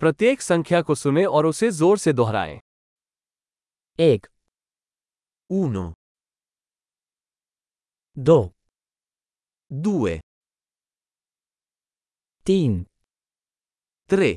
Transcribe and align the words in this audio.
प्रत्येक 0.00 0.40
संख्या 0.42 0.82
को 0.82 0.94
सुने 0.94 1.24
और 1.24 1.46
उसे 1.46 1.70
जोर 1.70 1.98
से 1.98 2.12
दोहराएं 2.12 2.58
एक 3.98 4.26
uno, 5.50 5.92
दो 8.16 8.52
due, 9.70 10.20
तीन 12.46 12.84
tre, 14.10 14.36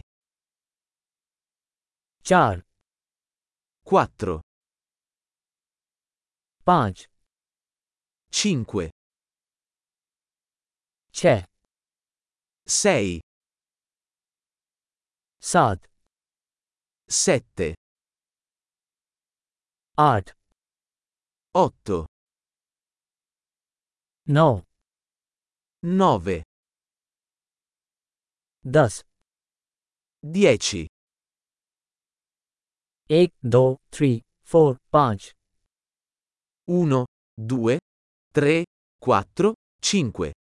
चार 2.26 2.62
quattro, 3.88 4.40
पाँच 6.68 7.08
cinque, 8.34 8.90
छः 11.14 11.44
sei, 12.68 13.20
सात 15.43 15.87
sette, 17.09 17.75
आठ 19.99 20.33
otto, 21.55 22.07
नौ 24.29 24.63
nove, 25.83 26.43
दस 28.65 29.03
dieci, 30.25 30.87
एक 33.11 33.33
दो 33.45 33.65
थ्री 33.93 34.11
फोर 34.51 34.77
पाँच 34.93 35.33
uno, 36.69 37.05
due, 37.37 37.79
tre, 38.35 38.65
quattro, 38.99 39.53
cinque, 39.81 40.33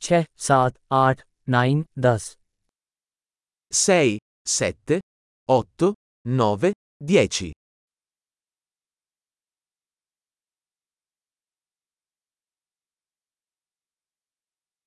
6, 0.00 0.26
7, 0.36 0.74
8, 0.90 1.24
9, 1.46 1.84
10. 1.96 2.38
6, 3.70 4.18
7, 4.44 5.00
8, 5.46 5.94
9, 6.24 6.72
10. 7.00 7.52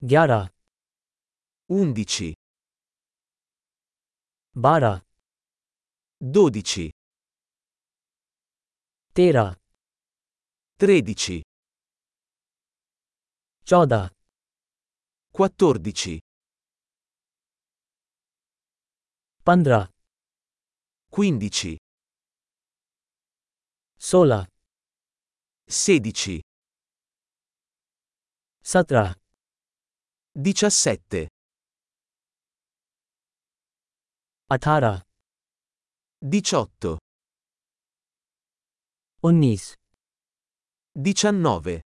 Gyara. 0.02 0.50
11. 1.70 2.34
Bara. 4.56 5.02
12. 6.20 6.92
Tera. 9.14 9.56
13. 10.80 11.44
Cioda. 13.64 14.10
14 15.34 16.20
पंद्रह 19.48 19.88
15 21.14 21.78
सोलह 24.02 24.46
16 25.70 26.42
सत्रह 28.66 29.14
17 30.36 31.28
अठारह 34.52 35.00
18 36.22 36.98
उन्नीस 39.24 39.74
19 40.96 41.91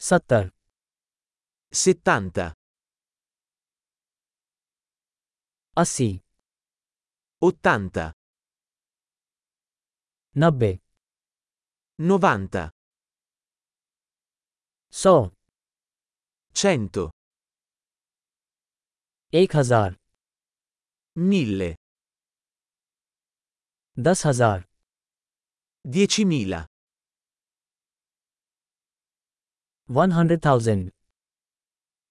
सत्तर 0.00 0.48
settanta, 1.72 2.46
अस्सी 5.76 6.10
ottanta, 7.46 8.06
नब्बे 10.36 10.72
novanta, 11.98 12.68
सौ 14.94 15.14
cento, 16.54 17.08
एक 19.32 19.56
हजार 19.56 19.96
mille, 21.16 21.74
दस 23.96 24.26
हजार 24.26 24.60
diecimila, 25.84 26.60
One 29.91 30.11
hundred 30.11 30.45
thousand 30.45 30.91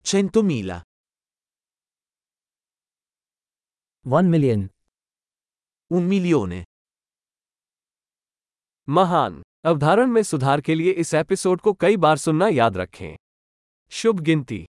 centomila, 0.06 0.80
One 4.08 4.24
million 4.24 4.70
un 5.92 6.10
milione. 6.10 6.64
महान। 8.88 9.42
अवधारण 9.64 10.06
में 10.06 10.22
सुधार 10.22 10.60
के 10.60 10.74
लिए 10.74 10.92
इस 10.92 11.14
एपिसोड 11.14 11.60
को 11.60 11.72
कई 11.72 11.96
बार 11.96 12.16
सुनना 12.16 12.48
याद 12.48 12.76
रखें। 12.76 13.16
शुभ 13.90 14.20
गिनती। 14.20 14.68